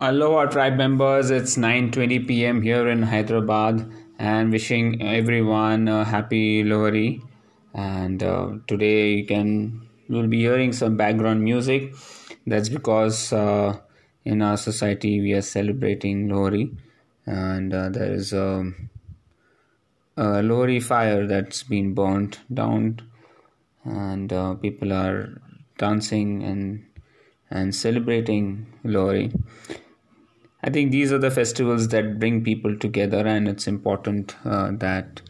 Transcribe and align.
Aloha 0.00 0.46
tribe 0.46 0.76
members, 0.76 1.30
it's 1.30 1.56
9:20 1.56 2.26
p.m. 2.26 2.62
here 2.62 2.88
in 2.88 3.00
Hyderabad 3.04 3.88
and 4.18 4.50
wishing 4.50 5.00
everyone 5.00 5.86
a 5.86 6.04
happy 6.04 6.64
Lohari. 6.64 7.22
And 7.72 8.20
uh, 8.20 8.54
today 8.66 9.12
you 9.12 9.24
can 9.24 9.82
you'll 10.08 10.26
be 10.26 10.40
hearing 10.40 10.72
some 10.72 10.96
background 10.96 11.44
music. 11.44 11.94
That's 12.44 12.68
because 12.68 13.32
uh, 13.32 13.78
in 14.24 14.42
our 14.42 14.56
society 14.56 15.20
we 15.20 15.32
are 15.32 15.42
celebrating 15.42 16.28
Lohari 16.28 16.76
and 17.24 17.72
uh, 17.72 17.88
there 17.88 18.12
is 18.12 18.32
a, 18.32 18.72
a 20.16 20.24
Lohari 20.42 20.82
fire 20.82 21.24
that's 21.24 21.62
been 21.62 21.94
burnt 21.94 22.40
down 22.52 23.00
and 23.84 24.32
uh, 24.32 24.54
people 24.54 24.92
are 24.92 25.40
dancing 25.78 26.42
and 26.42 26.84
and 27.48 27.72
celebrating 27.72 28.66
Lohari. 28.84 29.32
I 30.64 30.70
think 30.70 30.92
these 30.92 31.12
are 31.12 31.18
the 31.18 31.30
festivals 31.30 31.88
that 31.88 32.18
bring 32.18 32.42
people 32.42 32.76
together, 32.78 33.18
and 33.26 33.46
it's 33.46 33.66
important 33.68 34.34
uh, 34.46 34.70
that 34.78 35.20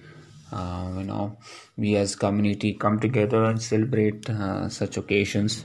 uh, 0.52 0.92
you 0.96 1.02
know 1.04 1.36
we 1.76 1.96
as 1.96 2.14
community 2.14 2.72
come 2.74 3.00
together 3.00 3.42
and 3.44 3.60
celebrate 3.60 4.30
uh, 4.30 4.68
such 4.68 4.96
occasions. 4.96 5.64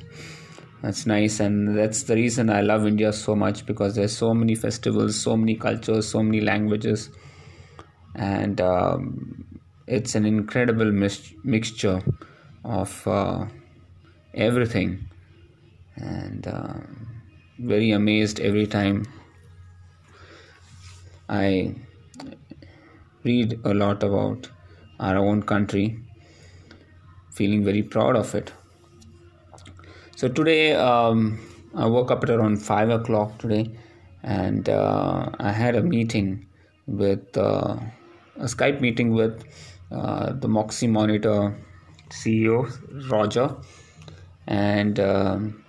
That's 0.81 1.05
nice, 1.05 1.39
and 1.39 1.77
that's 1.77 2.03
the 2.03 2.15
reason 2.15 2.49
I 2.49 2.61
love 2.61 2.87
India 2.87 3.13
so 3.13 3.35
much 3.35 3.65
because 3.67 3.95
there's 3.95 4.17
so 4.17 4.33
many 4.33 4.55
festivals, 4.55 5.21
so 5.21 5.37
many 5.37 5.55
cultures, 5.55 6.07
so 6.07 6.23
many 6.23 6.41
languages, 6.41 7.09
and 8.15 8.59
um, 8.61 9.45
it's 9.87 10.15
an 10.15 10.25
incredible 10.25 10.91
mis- 10.91 11.33
mixture 11.43 12.01
of 12.63 13.07
uh, 13.07 13.45
everything, 14.33 15.07
and 15.95 16.47
um, 16.47 17.07
very 17.59 17.91
amazed 17.91 18.39
every 18.39 18.67
time 18.67 19.05
I 21.29 21.75
read 23.23 23.59
a 23.63 23.73
lot 23.73 24.01
about 24.01 24.49
our 24.99 25.17
own 25.17 25.43
country, 25.43 25.99
feeling 27.31 27.63
very 27.63 27.83
proud 27.83 28.15
of 28.15 28.33
it. 28.33 28.51
So 30.15 30.27
today, 30.27 30.73
um, 30.73 31.39
I 31.75 31.85
woke 31.85 32.09
up 32.09 32.23
at 32.23 32.31
around 32.31 32.57
five 32.57 32.89
o'clock 32.89 33.37
today, 33.37 33.69
and 34.23 34.67
uh, 34.67 35.29
I 35.39 35.51
had 35.51 35.75
a 35.75 35.83
meeting 35.83 36.47
with 36.87 37.37
uh, 37.37 37.77
a 38.37 38.45
Skype 38.45 38.81
meeting 38.81 39.13
with 39.13 39.43
uh, 39.91 40.33
the 40.33 40.47
Moxy 40.47 40.87
Monitor 40.87 41.55
CEO 42.09 42.67
Roger, 43.11 43.55
and 44.47 44.99
um, 44.99 45.63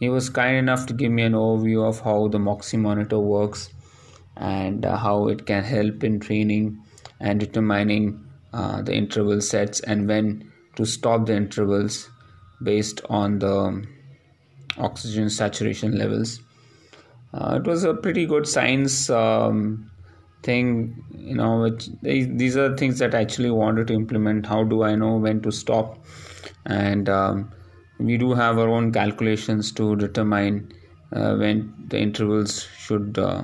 he 0.00 0.08
was 0.08 0.30
kind 0.30 0.56
enough 0.56 0.86
to 0.86 0.94
give 0.94 1.12
me 1.12 1.22
an 1.22 1.34
overview 1.34 1.86
of 1.86 2.00
how 2.00 2.28
the 2.28 2.38
Moxy 2.38 2.78
Monitor 2.78 3.18
works 3.18 3.68
and 4.36 4.84
uh, 4.84 4.96
how 4.96 5.28
it 5.28 5.46
can 5.46 5.64
help 5.64 6.04
in 6.04 6.20
training 6.20 6.82
and 7.20 7.40
determining 7.40 8.24
uh, 8.52 8.82
the 8.82 8.94
interval 8.94 9.40
sets 9.40 9.80
and 9.80 10.08
when 10.08 10.50
to 10.76 10.84
stop 10.84 11.26
the 11.26 11.34
intervals 11.34 12.10
based 12.62 13.00
on 13.08 13.38
the 13.38 13.86
oxygen 14.78 15.30
saturation 15.30 15.98
levels. 15.98 16.40
Uh, 17.34 17.58
it 17.60 17.66
was 17.66 17.84
a 17.84 17.94
pretty 17.94 18.26
good 18.26 18.46
science 18.46 19.10
um, 19.10 19.90
thing, 20.42 21.04
you 21.14 21.34
know, 21.34 21.60
which 21.62 21.88
these 22.02 22.56
are 22.56 22.76
things 22.76 22.98
that 22.98 23.14
I 23.14 23.20
actually 23.20 23.50
wanted 23.50 23.88
to 23.88 23.94
implement. 23.94 24.46
How 24.46 24.62
do 24.64 24.82
I 24.82 24.94
know 24.94 25.16
when 25.16 25.40
to 25.42 25.50
stop? 25.50 26.04
And 26.64 27.08
um, 27.08 27.52
we 27.98 28.16
do 28.16 28.32
have 28.32 28.58
our 28.58 28.68
own 28.68 28.92
calculations 28.92 29.72
to 29.72 29.96
determine 29.96 30.72
uh, 31.12 31.36
when 31.36 31.74
the 31.88 31.98
intervals 31.98 32.66
should 32.78 33.18
uh, 33.18 33.42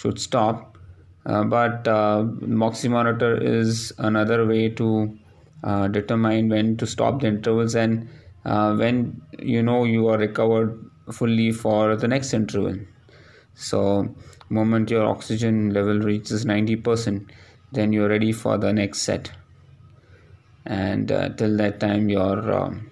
should 0.00 0.18
stop. 0.18 0.78
Uh, 1.26 1.44
but 1.44 1.86
uh, 1.86 2.24
Moxy 2.40 2.88
monitor 2.88 3.36
is 3.36 3.92
another 3.98 4.46
way 4.46 4.68
to 4.70 5.18
uh, 5.62 5.88
determine 5.88 6.48
when 6.48 6.76
to 6.78 6.86
stop 6.86 7.20
the 7.20 7.26
intervals 7.26 7.74
and 7.74 8.08
uh, 8.46 8.74
when 8.74 9.20
you 9.38 9.62
know 9.62 9.84
you 9.84 10.08
are 10.08 10.16
recovered 10.16 10.82
fully 11.12 11.52
for 11.52 11.96
the 11.96 12.08
next 12.08 12.32
interval. 12.32 12.76
So, 13.54 14.14
moment 14.48 14.90
your 14.90 15.04
oxygen 15.04 15.70
level 15.70 16.00
reaches 16.00 16.46
90%, 16.46 17.30
then 17.72 17.92
you're 17.92 18.08
ready 18.08 18.32
for 18.32 18.56
the 18.56 18.72
next 18.72 19.02
set. 19.02 19.30
And 20.64 21.12
uh, 21.12 21.28
till 21.30 21.56
that 21.58 21.80
time, 21.80 22.08
you're 22.08 22.52
um, 22.52 22.90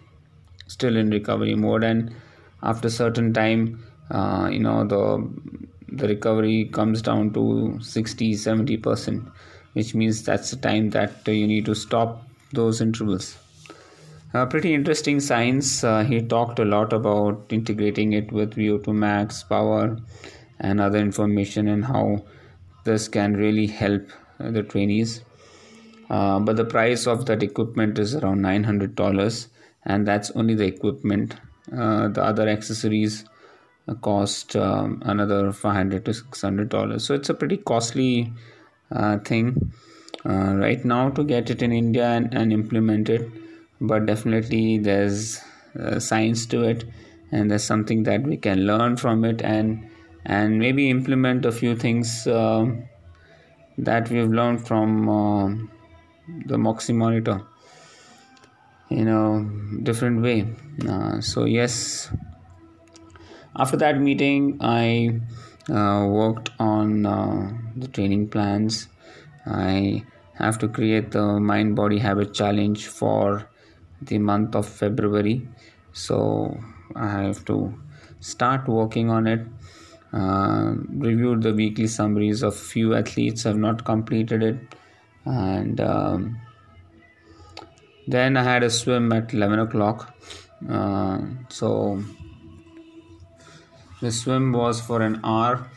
still 0.67 0.97
in 0.97 1.11
recovery 1.11 1.55
mode. 1.55 1.85
And 1.85 2.15
after 2.63 2.91
certain 2.91 3.33
time, 3.33 3.83
uh, 4.11 4.49
you 4.53 4.59
know 4.59 4.85
the 4.85 5.58
the 5.99 6.09
recovery 6.09 6.65
comes 6.73 7.03
down 7.03 7.33
to 7.33 7.79
60 7.81 8.33
70% 8.35 9.31
which 9.79 9.95
means 9.95 10.23
that's 10.23 10.51
the 10.51 10.57
time 10.57 10.91
that 10.91 11.27
you 11.27 11.47
need 11.47 11.65
to 11.65 11.75
stop 11.75 12.25
those 12.53 12.81
intervals. 12.81 13.39
Uh, 14.35 14.45
pretty 14.45 14.75
interesting 14.75 15.21
science. 15.21 15.85
Uh, 15.85 16.03
he 16.05 16.21
talked 16.21 16.59
a 16.59 16.65
lot 16.65 16.93
about 16.93 17.47
integrating 17.51 18.13
it 18.13 18.33
with 18.33 18.55
vo2 18.55 18.95
max 18.95 19.43
power 19.43 19.97
and 20.59 20.81
other 20.81 20.99
information 20.99 21.69
and 21.69 21.85
how 21.85 22.23
this 22.85 23.09
can 23.09 23.37
really 23.37 23.67
help 23.67 24.03
the 24.39 24.63
trainees. 24.63 25.23
Uh, 26.11 26.39
but 26.41 26.57
the 26.57 26.65
price 26.65 27.07
of 27.07 27.27
that 27.27 27.43
equipment 27.43 27.99
is 27.99 28.15
around 28.17 28.41
$900 28.41 29.47
and 29.85 30.07
that's 30.07 30.31
only 30.33 30.55
the 30.55 30.65
equipment. 30.65 31.37
Uh, 31.73 32.09
the 32.09 32.23
other 32.23 32.49
accessories 32.49 33.25
cost 33.97 34.57
um, 34.57 35.03
another 35.05 35.53
500 35.53 36.05
to 36.05 36.15
600 36.15 36.69
dollars. 36.69 37.05
So 37.05 37.15
it's 37.15 37.29
a 37.29 37.35
pretty 37.35 37.57
costly 37.57 38.33
uh, 38.93 39.19
thing 39.19 39.73
uh, 40.25 40.55
right 40.57 40.85
now 40.85 41.11
to 41.11 41.25
get 41.25 41.51
it 41.51 41.63
in 41.63 41.73
india 41.73 42.07
and, 42.07 42.33
and 42.35 42.53
implement 42.53 43.09
it. 43.09 43.31
But 43.81 44.07
definitely 44.07 44.79
there's 44.79 45.41
uh, 45.79 46.01
science 46.01 46.47
to 46.47 46.63
it 46.65 46.85
and 47.31 47.51
there's 47.51 47.65
something 47.65 48.03
that 48.05 48.23
we 48.23 48.37
can 48.37 48.67
learn 48.67 48.97
from 48.97 49.25
it 49.25 49.43
and 49.43 49.89
and 50.25 50.59
maybe 50.59 50.91
implement 50.91 51.45
a 51.45 51.53
few 51.53 51.77
things 51.77 52.27
uh, 52.27 52.67
that 53.79 54.11
we've 54.11 54.31
learned 54.31 54.67
from 54.67 55.09
uh, 55.09 55.49
the 56.47 56.59
moxy 56.59 56.93
monitor 56.93 57.41
in 58.91 59.09
a 59.09 59.83
different 59.83 60.23
way. 60.23 60.47
Uh, 60.87 61.21
so 61.21 61.45
yes 61.45 62.11
after 63.59 63.77
that 63.77 64.01
meeting 64.01 64.57
i 64.61 65.21
uh, 65.71 66.07
worked 66.09 66.51
on 66.59 67.05
uh, 67.05 67.53
the 67.77 67.89
training 67.89 68.29
plans. 68.29 68.89
I 69.47 70.05
have 70.35 70.59
to 70.61 70.69
create 70.69 71.11
the 71.11 71.41
mind 71.41 71.77
body 71.77 71.99
habit 71.99 72.33
challenge 72.33 72.87
for 72.87 73.49
the 74.01 74.19
month 74.19 74.55
of 74.55 74.67
february. 74.67 75.47
So 75.93 76.59
i 76.95 77.09
have 77.09 77.45
to 77.47 77.75
start 78.21 78.69
working 78.69 79.11
on 79.11 79.27
it. 79.27 79.47
Uh, 80.13 80.75
reviewed 80.89 81.43
the 81.43 81.53
weekly 81.53 81.87
summaries 81.87 82.43
of 82.43 82.57
few 82.57 82.95
athletes 82.95 83.43
have 83.43 83.59
not 83.59 83.85
completed 83.85 84.43
it. 84.43 84.57
And 85.27 85.81
um, 85.81 86.41
then 88.07 88.39
i 88.39 88.43
had 88.43 88.63
a 88.63 88.71
swim 88.71 89.13
at 89.13 89.35
11 89.35 89.59
o'clock. 89.59 90.15
Uh, 90.69 91.21
so 91.51 92.03
the 94.01 94.11
swim 94.11 94.53
was 94.53 94.81
for 94.81 95.03
an 95.03 95.21
hour. 95.25 95.69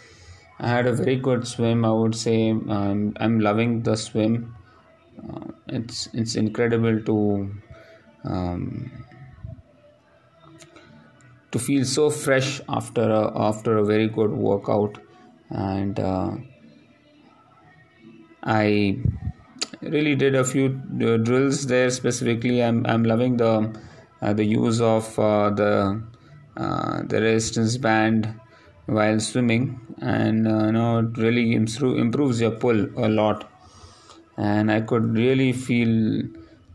I 0.60 0.68
had 0.68 0.86
a 0.86 0.94
very 0.94 1.16
good 1.16 1.48
swim. 1.48 1.84
I 1.84 1.92
would 1.92 2.16
say 2.16 2.52
um, 2.52 3.14
I'm 3.20 3.40
loving 3.40 3.82
the 3.82 3.96
swim. 3.96 4.56
Uh, 5.18 5.48
it's 5.68 6.08
it's 6.14 6.36
incredible 6.36 7.02
to 7.02 7.52
um, 8.24 8.92
to 11.52 11.60
feel 11.60 11.84
so 11.84 12.10
fresh 12.10 12.62
after 12.70 13.10
a, 13.10 13.32
after 13.36 13.78
a 13.78 13.86
very 13.86 14.08
good 14.08 14.32
workout, 14.32 14.98
and 15.50 16.00
uh, 16.00 16.32
I 18.44 19.00
really 19.82 20.16
did 20.16 20.36
a 20.36 20.44
few 20.44 20.80
uh, 21.02 21.18
drills 21.18 21.66
there 21.68 21.90
specifically. 21.90 22.64
I'm 22.64 22.86
I'm 22.86 23.04
loving 23.04 23.38
the 23.38 23.74
uh, 24.22 24.34
the 24.34 24.46
use 24.46 24.80
of 24.80 25.18
uh, 25.20 25.50
the 25.50 26.04
uh, 26.58 27.02
the 27.04 27.22
resistance 27.22 27.78
band 27.78 28.34
while 28.86 29.20
swimming 29.20 29.80
and 30.02 30.48
uh, 30.48 30.66
you 30.66 30.72
know 30.72 31.00
it 31.00 31.18
really 31.18 31.54
improve, 31.54 31.98
improves 31.98 32.42
your 32.42 32.52
pull 32.52 32.86
a 32.98 33.10
lot. 33.10 33.50
And 34.38 34.72
i 34.72 34.82
could 34.82 35.16
really 35.16 35.52
feel 35.54 36.24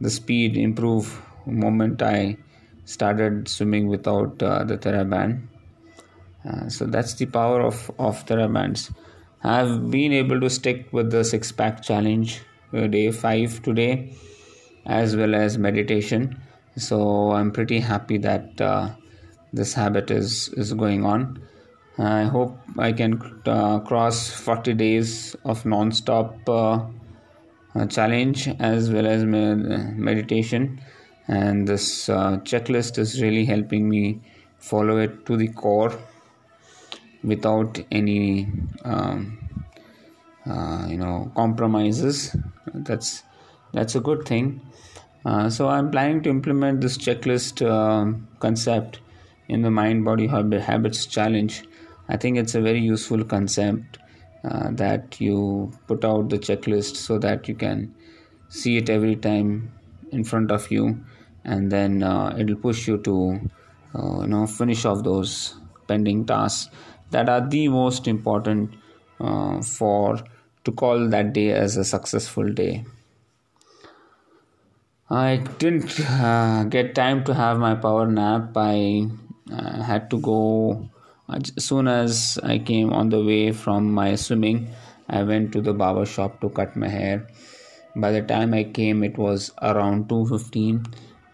the 0.01 0.11
speed 0.11 0.57
improve 0.57 1.21
moment 1.47 2.03
i 2.03 2.37
started 2.85 3.49
swimming 3.49 3.89
without 3.89 4.43
uh, 4.43 4.63
the 4.65 4.77
theraband 4.77 5.43
uh, 6.49 6.69
so 6.69 6.85
that's 6.85 7.15
the 7.15 7.27
power 7.27 7.61
of 7.63 7.91
of 7.99 8.25
therabands 8.27 8.93
i've 9.43 9.91
been 9.91 10.13
able 10.13 10.41
to 10.41 10.51
stick 10.51 10.87
with 10.93 11.11
the 11.11 11.25
six 11.25 11.51
pack 11.51 11.83
challenge 11.83 12.41
uh, 12.75 12.87
day 12.87 13.11
5 13.11 13.63
today 13.63 14.13
as 14.87 15.17
well 15.17 15.35
as 15.35 15.59
meditation. 15.59 16.41
So 16.77 17.33
i'm 17.33 17.51
pretty 17.53 17.81
happy 17.81 18.19
that 18.19 18.61
uh, 18.61 18.91
this 19.53 19.75
habit 19.75 20.11
is 20.11 20.49
is 20.51 20.73
going 20.73 21.05
on. 21.05 21.41
I 21.99 22.25
hope 22.25 22.59
I 22.79 22.93
can 22.93 23.21
uh, 23.47 23.81
cross 23.81 24.31
40 24.31 24.75
days 24.75 25.35
of 25.45 25.65
non-stop 25.65 26.49
uh, 26.49 26.85
challenge 27.89 28.49
as 28.59 28.91
well 28.91 29.07
as 29.07 29.25
med- 29.25 29.97
meditation. 29.99 30.81
And 31.27 31.67
this 31.67 32.09
uh, 32.09 32.39
checklist 32.51 32.99
is 32.99 33.23
really 33.23 33.47
helping 33.47 33.89
me 33.89 34.21
follow 34.59 34.99
it 34.99 35.25
to 35.27 35.37
the 35.37 35.49
core 35.49 35.99
without 37.25 37.81
any 37.91 38.47
um, 38.85 39.39
uh, 40.47 40.87
you 40.89 40.99
know 40.99 41.33
compromises. 41.35 42.37
That's 42.75 43.23
that's 43.73 43.95
a 43.95 44.01
good 44.01 44.27
thing. 44.27 44.61
Uh, 45.27 45.51
so 45.51 45.69
i'm 45.69 45.91
planning 45.91 46.23
to 46.23 46.31
implement 46.31 46.81
this 46.81 46.97
checklist 46.97 47.61
uh, 47.69 48.17
concept 48.39 49.01
in 49.49 49.63
the 49.63 49.71
mind 49.71 50.05
body 50.05 50.27
habits 50.27 51.07
challenge 51.07 51.65
i 52.09 52.17
think 52.17 52.37
it's 52.37 52.55
a 52.55 52.61
very 52.61 52.81
useful 52.81 53.25
concept 53.25 53.99
uh, 54.45 54.71
that 54.71 55.21
you 55.21 55.73
put 55.87 56.05
out 56.05 56.29
the 56.29 56.39
checklist 56.39 56.97
so 56.97 57.19
that 57.19 57.49
you 57.49 57.55
can 57.55 57.95
see 58.49 58.77
it 58.77 58.89
every 58.89 59.17
time 59.17 59.73
in 60.13 60.23
front 60.25 60.51
of 60.51 60.71
you 60.71 61.05
and 61.45 61.71
then 61.71 62.03
uh, 62.03 62.35
it'll 62.39 62.57
push 62.57 62.87
you 62.89 62.99
to 62.99 63.41
uh, 63.95 64.21
you 64.21 64.27
know 64.27 64.47
finish 64.47 64.85
off 64.85 65.03
those 65.03 65.57
pending 65.89 66.25
tasks 66.27 66.71
that 67.11 67.29
are 67.29 67.49
the 67.49 67.69
most 67.69 68.09
important 68.09 68.75
uh, 69.21 69.61
for 69.63 70.19
to 70.65 70.73
call 70.73 71.09
that 71.09 71.33
day 71.33 71.53
as 71.53 71.77
a 71.77 71.85
successful 71.85 72.53
day. 72.53 72.85
I 75.09 75.37
didn't 75.59 76.01
uh, 76.01 76.65
get 76.65 76.95
time 76.97 77.23
to 77.25 77.35
have 77.35 77.59
my 77.59 77.77
power 77.77 78.07
nap 78.09 78.57
i 78.57 79.09
uh, 79.53 79.83
had 79.83 80.11
to 80.11 80.19
go 80.19 80.89
as 81.29 81.65
soon 81.65 81.89
as 81.89 82.39
i 82.43 82.59
came 82.59 82.93
on 82.93 83.09
the 83.09 83.23
way 83.23 83.53
from 83.53 83.93
my 83.93 84.15
swimming 84.15 84.69
i 85.09 85.23
went 85.23 85.53
to 85.53 85.61
the 85.61 85.73
barber 85.73 86.07
shop 86.07 86.41
to 86.41 86.49
cut 86.51 86.77
my 86.77 86.89
hair. 86.89 87.27
By 87.95 88.13
the 88.13 88.23
time 88.23 88.53
i 88.55 88.65
came 88.65 89.03
it 89.03 89.17
was 89.17 89.53
around 89.63 90.09
215 90.09 90.85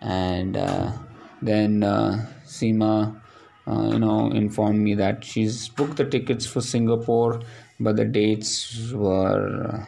and 0.00 0.56
uh, 0.56 0.92
then 1.40 1.82
uh, 1.82 2.26
Seema 2.44 3.20
uh, 3.66 3.88
you 3.92 3.98
know 3.98 4.30
informed 4.30 4.78
me 4.78 4.94
that 4.94 5.24
she's 5.24 5.68
booked 5.68 5.96
the 5.96 6.04
tickets 6.04 6.46
for 6.46 6.60
Singapore 6.60 7.40
but 7.80 7.96
the 7.96 8.04
dates 8.04 8.92
were 8.92 9.86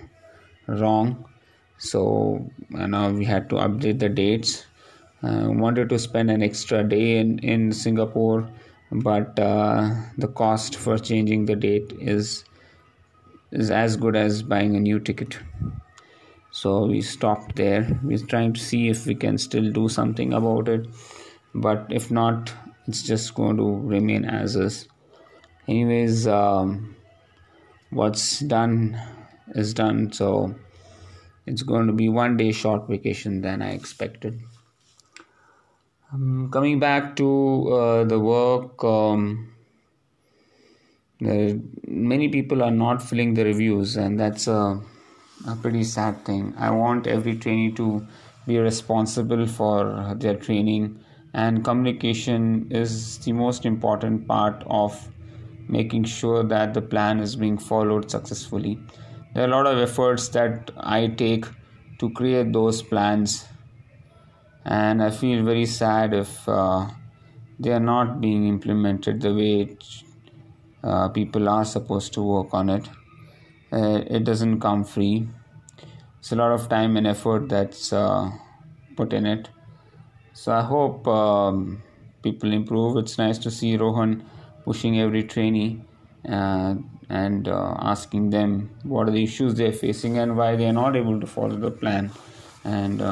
wrong. 0.66 1.24
So 1.78 2.50
now 2.70 3.10
we 3.10 3.24
had 3.24 3.48
to 3.50 3.56
update 3.56 3.98
the 3.98 4.08
dates 4.08 4.66
uh, 5.24 5.48
wanted 5.48 5.88
to 5.88 5.98
spend 5.98 6.30
an 6.30 6.42
extra 6.42 6.82
day 6.84 7.18
in, 7.18 7.38
in 7.38 7.72
Singapore 7.72 8.48
but 8.90 9.38
uh, 9.38 9.90
the 10.18 10.28
cost 10.28 10.76
for 10.76 10.98
changing 10.98 11.46
the 11.46 11.56
date 11.56 11.92
is 12.00 12.44
is 13.50 13.70
as 13.70 13.96
good 13.96 14.16
as 14.16 14.42
buying 14.42 14.74
a 14.76 14.80
new 14.80 14.98
ticket. 14.98 15.38
So 16.50 16.86
we 16.86 17.00
stopped 17.02 17.56
there. 17.56 18.00
We're 18.02 18.18
trying 18.18 18.52
to 18.54 18.60
see 18.60 18.88
if 18.88 19.06
we 19.06 19.14
can 19.14 19.38
still 19.38 19.70
do 19.70 19.88
something 19.88 20.32
about 20.32 20.68
it 20.68 20.86
but 21.54 21.86
if 21.90 22.10
not 22.10 22.52
it's 22.86 23.02
just 23.02 23.34
going 23.34 23.56
to 23.56 23.68
remain 23.94 24.24
as 24.24 24.56
is. 24.56 24.88
Anyways 25.68 26.26
um, 26.26 26.96
what's 27.90 28.40
done 28.40 29.00
is 29.54 29.72
done 29.72 30.12
so 30.12 30.54
it's 31.46 31.62
going 31.62 31.86
to 31.86 31.92
be 31.92 32.08
one 32.08 32.36
day 32.36 32.50
short 32.50 32.88
vacation 32.88 33.40
than 33.42 33.62
i 33.62 33.70
expected 33.70 34.40
um, 36.14 36.48
coming 36.50 36.78
back 36.78 37.16
to 37.16 37.68
uh, 37.72 38.04
the 38.04 38.18
work 38.18 38.82
um, 38.84 39.52
many 41.20 42.28
people 42.28 42.62
are 42.62 42.70
not 42.70 43.02
filling 43.02 43.34
the 43.34 43.44
reviews 43.44 43.96
and 43.96 44.18
that's 44.18 44.46
a 44.46 44.80
a 45.46 45.56
pretty 45.56 45.84
sad 45.84 46.24
thing. 46.24 46.54
I 46.56 46.70
want 46.70 47.06
every 47.06 47.36
trainee 47.36 47.72
to 47.72 48.06
be 48.46 48.58
responsible 48.58 49.46
for 49.46 50.14
their 50.16 50.36
training, 50.36 51.00
and 51.34 51.64
communication 51.64 52.68
is 52.70 53.18
the 53.18 53.32
most 53.32 53.66
important 53.66 54.26
part 54.28 54.62
of 54.66 55.08
making 55.68 56.04
sure 56.04 56.44
that 56.44 56.74
the 56.74 56.80
plan 56.80 57.20
is 57.20 57.36
being 57.36 57.58
followed 57.58 58.10
successfully. 58.10 58.78
There 59.34 59.44
are 59.44 59.48
a 59.48 59.50
lot 59.50 59.66
of 59.66 59.78
efforts 59.78 60.28
that 60.28 60.70
I 60.78 61.08
take 61.08 61.46
to 61.98 62.10
create 62.10 62.52
those 62.52 62.82
plans, 62.82 63.46
and 64.64 65.02
I 65.02 65.10
feel 65.10 65.44
very 65.44 65.66
sad 65.66 66.14
if 66.14 66.48
uh, 66.48 66.88
they 67.58 67.72
are 67.72 67.80
not 67.80 68.20
being 68.20 68.48
implemented 68.48 69.20
the 69.20 69.34
way 69.34 69.60
it, 69.62 69.84
uh, 70.82 71.08
people 71.10 71.48
are 71.48 71.64
supposed 71.64 72.14
to 72.14 72.22
work 72.22 72.54
on 72.54 72.70
it. 72.70 72.88
Uh, 73.72 74.02
it 74.06 74.24
doesn't 74.24 74.60
come 74.60 74.84
free. 74.84 75.28
It's 76.18 76.32
a 76.32 76.36
lot 76.36 76.52
of 76.52 76.68
time 76.68 76.96
and 76.96 77.06
effort 77.06 77.48
that's 77.48 77.92
uh, 77.92 78.30
put 78.96 79.12
in 79.12 79.26
it. 79.26 79.50
So 80.32 80.52
i 80.52 80.62
hope 80.62 81.06
um, 81.06 81.82
people 82.22 82.52
improve. 82.52 82.96
It's 82.96 83.18
nice 83.18 83.38
to 83.38 83.50
see 83.50 83.76
rohan 83.76 84.24
pushing 84.64 84.98
every 84.98 85.24
trainee 85.24 85.82
uh, 86.26 86.76
and 87.10 87.48
uh, 87.48 87.74
asking 87.78 88.30
them 88.30 88.70
what 88.82 89.08
are 89.08 89.12
the 89.12 89.22
issues 89.22 89.54
they're 89.54 89.72
facing 89.72 90.16
and 90.18 90.36
why 90.36 90.56
they 90.56 90.66
are 90.66 90.72
not 90.72 90.96
able 90.96 91.20
to 91.20 91.26
follow 91.26 91.56
the 91.56 91.70
plan. 91.70 92.10
And 92.64 93.02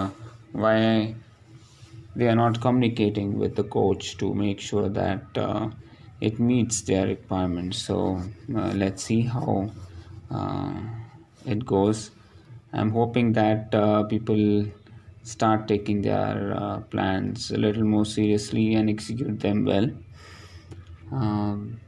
why 0.52 1.14
they 2.14 2.28
are 2.28 2.36
not 2.36 2.60
communicating 2.60 3.38
with 3.38 3.56
the 3.56 3.64
coach 3.64 4.16
to 4.18 4.34
make 4.34 4.60
sure 4.60 4.88
that 4.88 5.24
uh, 5.36 5.68
it 6.20 6.38
meets 6.38 6.82
their 6.82 7.06
requirements 7.06 7.78
so 7.78 8.20
uh, 8.54 8.72
let's 8.74 9.02
see 9.04 9.22
how 9.22 9.70
uh, 10.30 10.74
it 11.46 11.64
goes. 11.66 12.10
I'm 12.72 12.90
hoping 12.90 13.32
that 13.34 13.74
uh, 13.74 14.04
people 14.04 14.64
start 15.22 15.68
taking 15.68 16.02
their 16.02 16.54
uh, 16.56 16.80
plans 16.80 17.50
a 17.50 17.56
little 17.56 17.84
more 17.84 18.06
seriously 18.06 18.74
and 18.74 18.88
execute 18.88 19.40
them 19.40 19.64
well. 19.64 19.90
Um, 21.12 21.80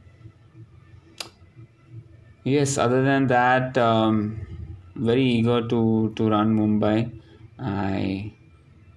yes, 2.43 2.77
other 2.77 3.03
than 3.03 3.27
that, 3.27 3.77
um, 3.77 4.45
very 4.95 5.23
eager 5.23 5.67
to, 5.67 6.13
to 6.15 6.29
run 6.29 6.55
Mumbai. 6.57 7.11
I 7.57 8.33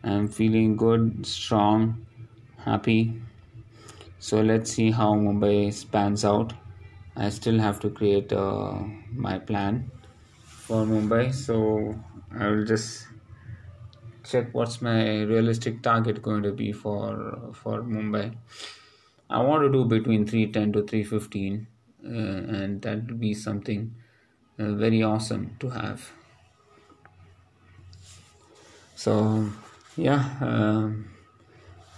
am 0.05 0.29
feeling 0.29 0.77
good, 0.77 1.27
strong, 1.27 2.07
happy. 2.59 3.21
So 4.19 4.41
let's 4.41 4.73
see 4.73 4.91
how 4.91 5.15
Mumbai 5.15 5.73
spans 5.73 6.25
out. 6.25 6.53
I 7.17 7.31
still 7.31 7.59
have 7.59 7.81
to 7.81 7.91
create 7.91 8.33
uh, 8.33 8.79
my 9.11 9.39
plan 9.39 9.91
for 10.69 10.85
Mumbai 10.85 11.35
so 11.35 11.99
I 12.31 12.49
will 12.49 12.65
just 12.65 13.09
check 14.23 14.53
what's 14.53 14.83
my 14.83 15.23
realistic 15.23 15.83
target 15.83 16.21
going 16.23 16.43
to 16.43 16.53
be 16.53 16.73
for 16.73 17.51
for 17.55 17.83
Mumbai 17.83 18.37
I 19.31 19.43
want 19.43 19.63
to 19.63 19.73
do 19.73 19.85
between 19.85 20.27
310 20.27 20.73
to 20.73 20.87
315 20.87 21.67
uh, 22.05 22.09
and 22.09 22.83
that 22.83 23.07
would 23.07 23.21
be 23.21 23.33
something 23.35 23.95
uh, 24.59 24.73
very 24.75 25.03
awesome 25.03 25.57
to 25.61 25.71
have 25.71 26.13
so 28.95 29.51
yeah 30.07 30.25
um, 30.41 31.11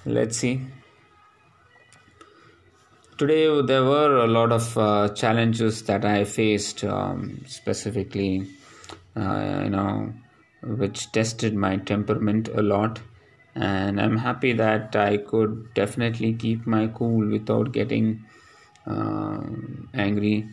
let's 0.06 0.38
see 0.38 0.54
today 3.20 3.60
there 3.60 3.84
were 3.84 4.16
a 4.16 4.26
lot 4.26 4.50
of 4.50 4.78
uh, 4.78 5.10
challenges 5.10 5.82
that 5.82 6.06
I 6.06 6.24
faced, 6.24 6.82
um, 6.84 7.42
specifically, 7.46 8.48
uh, 9.14 9.60
you 9.64 9.68
know, 9.68 10.14
which 10.62 11.12
tested 11.12 11.54
my 11.54 11.76
temperament 11.76 12.48
a 12.48 12.62
lot. 12.62 12.98
And 13.54 14.00
I'm 14.00 14.16
happy 14.16 14.54
that 14.54 14.96
I 14.96 15.18
could 15.18 15.74
definitely 15.74 16.32
keep 16.32 16.66
my 16.66 16.86
cool 16.86 17.28
without 17.30 17.72
getting 17.72 18.24
uh, 18.86 19.42
angry. 19.92 20.48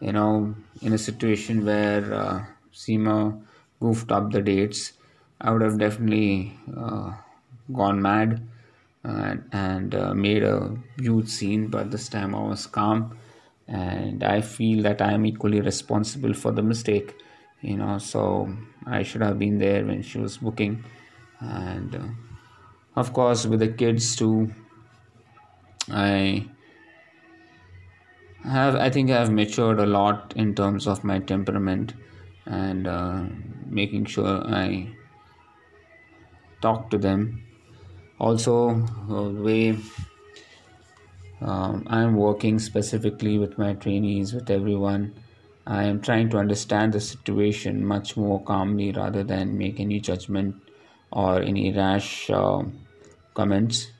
You 0.00 0.12
know, 0.12 0.54
in 0.80 0.94
a 0.94 0.98
situation 0.98 1.66
where 1.66 2.14
uh, 2.14 2.44
Seema 2.72 3.42
goofed 3.78 4.10
up 4.10 4.30
the 4.32 4.40
dates, 4.40 4.94
I 5.40 5.50
would 5.52 5.62
have 5.62 5.78
definitely 5.78 6.58
uh, 6.76 7.12
gone 7.72 8.00
mad 8.00 8.46
and, 9.04 9.44
and 9.52 9.94
uh, 9.94 10.14
made 10.14 10.42
a 10.42 10.76
huge 10.98 11.28
scene 11.28 11.68
but 11.68 11.90
this 11.90 12.08
time 12.08 12.34
i 12.34 12.40
was 12.42 12.66
calm 12.66 13.16
and 13.68 14.22
i 14.24 14.40
feel 14.40 14.82
that 14.82 15.00
i 15.00 15.12
am 15.12 15.26
equally 15.26 15.60
responsible 15.60 16.34
for 16.34 16.52
the 16.52 16.62
mistake 16.62 17.14
you 17.60 17.76
know 17.76 17.98
so 17.98 18.52
i 18.86 19.02
should 19.02 19.22
have 19.22 19.38
been 19.38 19.58
there 19.58 19.84
when 19.84 20.02
she 20.02 20.18
was 20.18 20.38
booking 20.38 20.84
and 21.40 21.94
uh, 21.94 22.08
of 22.96 23.12
course 23.12 23.46
with 23.46 23.60
the 23.60 23.68
kids 23.68 24.16
too 24.16 24.52
i 25.90 26.46
have 28.44 28.76
i 28.76 28.88
think 28.90 29.10
i 29.10 29.18
have 29.18 29.30
matured 29.38 29.78
a 29.80 29.86
lot 29.86 30.32
in 30.36 30.54
terms 30.54 30.86
of 30.86 31.02
my 31.04 31.18
temperament 31.18 31.92
and 32.46 32.86
uh, 32.86 33.24
making 33.80 34.04
sure 34.04 34.36
i 34.60 34.66
talk 36.60 36.90
to 36.90 36.98
them 36.98 37.42
also 38.18 38.74
the 39.08 39.42
way 39.42 39.76
um, 41.40 41.84
I'm 41.86 42.16
working 42.16 42.58
specifically 42.58 43.38
with 43.38 43.58
my 43.58 43.74
trainees, 43.74 44.32
with 44.32 44.50
everyone. 44.50 45.14
I 45.66 45.84
am 45.84 46.00
trying 46.00 46.30
to 46.30 46.38
understand 46.38 46.92
the 46.92 47.00
situation 47.00 47.84
much 47.84 48.16
more 48.16 48.42
calmly 48.42 48.92
rather 48.92 49.22
than 49.24 49.58
make 49.58 49.80
any 49.80 50.00
judgment 50.00 50.56
or 51.10 51.42
any 51.42 51.72
rash 51.72 52.30
uh, 52.30 52.62
comments 53.34 53.90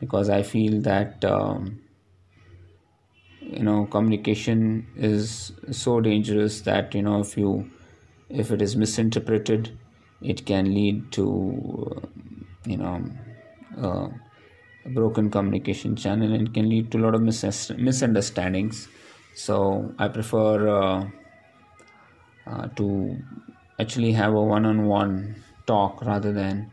because 0.00 0.28
I 0.30 0.42
feel 0.42 0.80
that 0.82 1.24
um, 1.24 1.80
you 3.40 3.62
know 3.62 3.86
communication 3.86 4.86
is 4.96 5.52
so 5.70 6.00
dangerous 6.00 6.62
that 6.62 6.94
you 6.94 7.02
know 7.02 7.20
if 7.20 7.36
you 7.36 7.70
if 8.28 8.50
it 8.50 8.62
is 8.62 8.76
misinterpreted 8.76 9.76
it 10.24 10.46
can 10.46 10.74
lead 10.74 11.12
to 11.12 11.24
uh, 11.96 12.06
you 12.66 12.76
know 12.76 13.04
uh, 13.78 14.08
broken 14.86 15.30
communication 15.30 15.96
channel 15.96 16.32
and 16.32 16.52
can 16.54 16.68
lead 16.68 16.90
to 16.90 16.98
a 16.98 17.02
lot 17.02 17.14
of 17.14 17.22
mis- 17.22 17.70
misunderstandings. 17.78 18.88
So 19.34 19.94
i 19.98 20.08
prefer 20.08 20.68
uh, 20.68 21.06
uh, 22.46 22.68
to 22.76 23.18
actually 23.80 24.12
have 24.12 24.34
a 24.34 24.42
one-on-one 24.42 25.42
talk 25.66 26.02
rather 26.02 26.32
than 26.32 26.70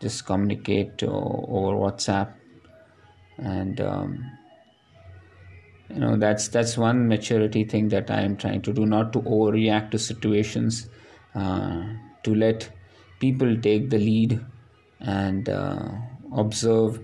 just 0.00 0.26
communicate 0.26 1.02
over 1.02 1.72
whatsapp. 1.76 2.32
And 3.38 3.80
um, 3.80 4.30
you 5.88 6.00
know 6.00 6.16
that's 6.16 6.48
that's 6.48 6.76
one 6.78 7.06
maturity 7.08 7.64
thing 7.64 7.88
that 7.88 8.10
i 8.10 8.20
am 8.20 8.36
trying 8.36 8.62
to 8.62 8.72
do 8.72 8.86
not 8.86 9.12
to 9.12 9.20
overreact 9.20 9.90
to 9.90 9.98
situations 9.98 10.88
uh, 11.34 11.82
to 12.22 12.34
let 12.34 12.70
people 13.20 13.56
take 13.60 13.90
the 13.90 13.98
lead 13.98 14.44
and 15.00 15.48
uh, 15.48 15.88
observe 16.34 17.00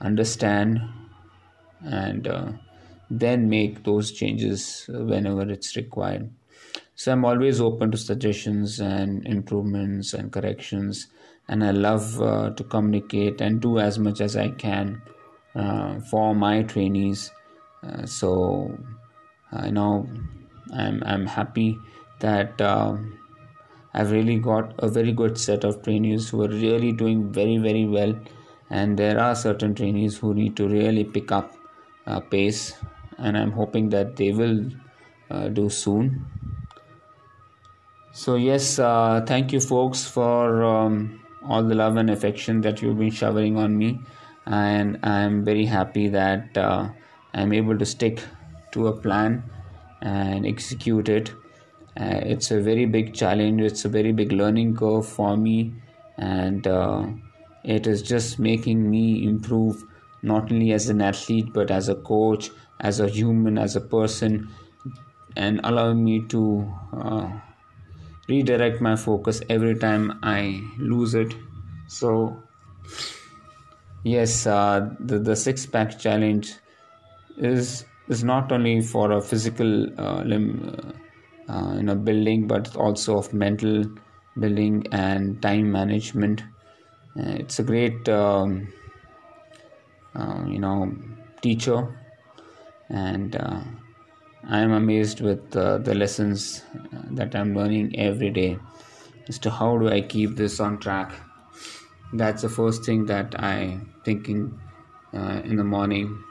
understand 0.00 0.80
and 1.84 2.26
uh, 2.26 2.52
then 3.10 3.48
make 3.48 3.84
those 3.84 4.12
changes 4.12 4.86
whenever 4.88 5.42
it's 5.50 5.76
required. 5.76 6.30
So 6.94 7.12
i'm 7.12 7.24
always 7.24 7.60
open 7.60 7.90
to 7.90 7.96
suggestions 7.96 8.80
and 8.80 9.26
improvements 9.26 10.14
and 10.14 10.30
corrections 10.30 11.08
and 11.48 11.64
i 11.64 11.70
love 11.70 12.20
uh, 12.20 12.50
to 12.50 12.64
communicate 12.64 13.40
and 13.40 13.60
do 13.60 13.78
as 13.78 13.98
much 13.98 14.20
as 14.20 14.36
i 14.36 14.48
can 14.50 15.02
uh, 15.54 16.00
for 16.00 16.34
my 16.34 16.62
trainees. 16.62 17.30
Uh, 17.82 18.06
so 18.06 18.78
I 19.52 19.70
know 19.70 20.08
I'm 20.72 21.02
I'm 21.04 21.26
happy 21.26 21.78
that 22.20 22.60
um, 22.60 23.18
I've 23.94 24.10
really 24.10 24.38
got 24.38 24.74
a 24.78 24.88
very 24.88 25.12
good 25.12 25.36
set 25.38 25.64
of 25.64 25.82
trainees 25.82 26.30
who 26.30 26.42
are 26.42 26.48
really 26.48 26.92
doing 26.92 27.32
very 27.32 27.58
very 27.58 27.84
well, 27.86 28.14
and 28.70 28.98
there 28.98 29.18
are 29.20 29.34
certain 29.34 29.74
trainees 29.74 30.16
who 30.16 30.34
need 30.34 30.56
to 30.56 30.68
really 30.68 31.04
pick 31.04 31.30
up 31.30 31.52
uh, 32.06 32.20
pace, 32.20 32.74
and 33.18 33.36
I'm 33.36 33.52
hoping 33.52 33.90
that 33.90 34.16
they 34.16 34.32
will 34.32 34.70
uh, 35.30 35.48
do 35.48 35.68
soon. 35.68 36.26
So 38.12 38.36
yes, 38.36 38.78
uh, 38.78 39.22
thank 39.26 39.52
you 39.52 39.60
folks 39.60 40.06
for 40.06 40.64
um, 40.64 41.20
all 41.48 41.62
the 41.62 41.74
love 41.74 41.96
and 41.96 42.10
affection 42.10 42.60
that 42.62 42.82
you've 42.82 42.98
been 42.98 43.10
showering 43.10 43.56
on 43.56 43.76
me, 43.76 44.00
and 44.46 44.98
I'm 45.02 45.44
very 45.44 45.66
happy 45.66 46.08
that 46.08 46.56
uh, 46.56 46.88
I'm 47.34 47.52
able 47.52 47.78
to 47.78 47.86
stick 47.86 48.22
to 48.72 48.86
a 48.88 48.92
plan 48.92 49.42
and 50.00 50.46
execute 50.46 51.08
it. 51.08 51.32
Uh, 52.00 52.20
it's 52.24 52.50
a 52.50 52.60
very 52.60 52.86
big 52.86 53.14
challenge, 53.14 53.60
it's 53.60 53.84
a 53.84 53.88
very 53.88 54.12
big 54.12 54.32
learning 54.32 54.74
curve 54.76 55.06
for 55.06 55.36
me, 55.36 55.74
and 56.16 56.66
uh, 56.66 57.06
it 57.64 57.86
is 57.86 58.02
just 58.02 58.38
making 58.38 58.90
me 58.90 59.24
improve 59.24 59.84
not 60.22 60.50
only 60.50 60.72
as 60.72 60.88
an 60.88 61.02
athlete 61.02 61.52
but 61.52 61.70
as 61.70 61.88
a 61.88 61.94
coach, 61.94 62.50
as 62.80 63.00
a 63.00 63.08
human, 63.08 63.58
as 63.58 63.76
a 63.76 63.80
person, 63.80 64.48
and 65.36 65.60
allowing 65.64 66.02
me 66.04 66.26
to 66.28 66.72
uh, 66.92 67.30
redirect 68.28 68.80
my 68.80 68.96
focus 68.96 69.42
every 69.48 69.78
time 69.78 70.18
I 70.22 70.62
lose 70.78 71.14
it. 71.14 71.34
So, 71.88 72.42
yes, 74.02 74.46
uh, 74.46 74.88
the, 74.98 75.18
the 75.18 75.36
six 75.36 75.66
pack 75.66 75.98
challenge 75.98 76.54
is 77.36 77.84
is 78.08 78.24
not 78.24 78.50
only 78.52 78.80
for 78.80 79.12
a 79.12 79.20
physical 79.22 79.86
uh, 79.98 80.22
limb, 80.22 80.92
uh, 81.52 81.56
uh, 81.56 81.74
you 81.76 81.82
know, 81.82 81.94
building, 81.94 82.46
but 82.46 82.76
also 82.76 83.18
of 83.18 83.32
mental 83.32 83.84
building 84.38 84.86
and 84.92 85.42
time 85.42 85.70
management. 85.70 86.42
Uh, 87.18 87.36
it's 87.40 87.58
a 87.58 87.62
great, 87.62 88.08
um, 88.08 88.72
uh, 90.14 90.44
you 90.46 90.58
know, 90.58 90.94
teacher, 91.42 91.88
and 92.88 93.36
uh, 93.36 93.60
I 94.48 94.60
am 94.60 94.72
amazed 94.72 95.20
with 95.20 95.50
the 95.50 95.94
lessons 95.94 96.62
that 97.10 97.34
I'm 97.34 97.54
learning 97.54 97.98
every 97.98 98.30
day 98.30 98.58
as 99.28 99.38
to 99.40 99.50
how 99.50 99.78
do 99.78 99.88
I 99.88 100.00
keep 100.00 100.36
this 100.36 100.60
on 100.60 100.78
track. 100.78 101.12
That's 102.12 102.42
the 102.42 102.48
first 102.48 102.84
thing 102.84 103.06
that 103.06 103.40
I'm 103.42 103.94
thinking 104.04 104.58
in 105.12 105.56
the 105.56 105.64
morning 105.64 106.22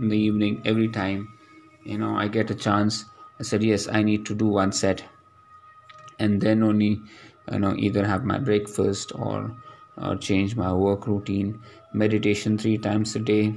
in 0.00 0.08
the 0.08 0.16
evening 0.18 0.62
every 0.64 0.88
time 0.88 1.28
you 1.84 1.98
know 1.98 2.16
i 2.16 2.28
get 2.28 2.50
a 2.50 2.54
chance 2.54 3.04
i 3.40 3.42
said 3.42 3.64
yes 3.64 3.88
i 3.88 4.02
need 4.02 4.24
to 4.26 4.34
do 4.34 4.46
one 4.46 4.72
set. 4.72 5.04
And 6.18 6.40
then 6.40 6.62
only 6.62 7.00
you 7.50 7.58
know 7.58 7.74
either 7.76 8.06
have 8.06 8.24
my 8.24 8.38
breakfast 8.38 9.12
or 9.14 9.56
or 9.96 10.16
change 10.16 10.56
my 10.56 10.72
work 10.72 11.06
routine. 11.06 11.58
Meditation 11.92 12.58
three 12.58 12.78
times 12.78 13.16
a 13.16 13.18
day 13.18 13.54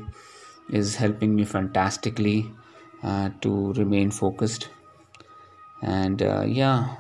is 0.70 0.96
helping 0.96 1.36
me 1.36 1.46
fantastically 1.46 2.52
uh, 3.04 3.30
to 3.42 3.74
remain 3.74 4.12
focused. 4.12 4.70
And 5.82 6.22
uh, 6.22 6.46
yeah. 6.48 6.96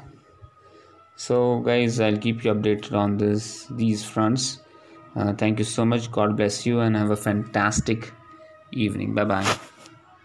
So 1.15 1.59
guys 1.59 1.99
i'll 1.99 2.17
keep 2.17 2.43
you 2.43 2.53
updated 2.53 2.93
on 2.93 3.17
this 3.17 3.67
these 3.71 4.03
fronts. 4.03 4.59
Uh, 5.15 5.33
thank 5.33 5.59
you 5.59 5.65
so 5.65 5.85
much. 5.85 6.11
God 6.11 6.35
bless 6.35 6.65
you 6.65 6.79
and 6.79 6.97
have 6.97 7.11
a 7.11 7.15
fantastic 7.15 8.11
evening. 8.71 9.13
Bye 9.13 9.25
bye. 9.25 9.59